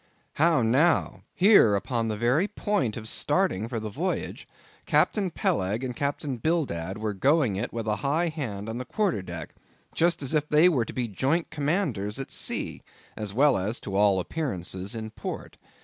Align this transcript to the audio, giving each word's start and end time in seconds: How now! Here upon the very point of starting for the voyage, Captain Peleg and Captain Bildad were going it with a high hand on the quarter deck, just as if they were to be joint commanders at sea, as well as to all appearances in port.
How 0.41 0.63
now! 0.63 1.21
Here 1.35 1.75
upon 1.75 2.07
the 2.07 2.17
very 2.17 2.47
point 2.47 2.97
of 2.97 3.07
starting 3.07 3.67
for 3.67 3.79
the 3.79 3.91
voyage, 3.91 4.47
Captain 4.87 5.29
Peleg 5.29 5.83
and 5.83 5.95
Captain 5.95 6.37
Bildad 6.37 6.97
were 6.97 7.13
going 7.13 7.55
it 7.55 7.71
with 7.71 7.85
a 7.85 7.97
high 7.97 8.29
hand 8.29 8.67
on 8.67 8.79
the 8.79 8.83
quarter 8.85 9.21
deck, 9.21 9.53
just 9.93 10.23
as 10.23 10.33
if 10.33 10.49
they 10.49 10.67
were 10.67 10.85
to 10.85 10.93
be 10.93 11.07
joint 11.07 11.51
commanders 11.51 12.17
at 12.17 12.31
sea, 12.31 12.81
as 13.15 13.31
well 13.31 13.55
as 13.55 13.79
to 13.81 13.95
all 13.95 14.19
appearances 14.19 14.95
in 14.95 15.11
port. 15.11 15.57